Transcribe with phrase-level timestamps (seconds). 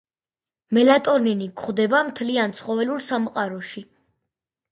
[0.77, 3.87] მელატონინი გვხვდება მთლიან ცხოველურ სამყაროში.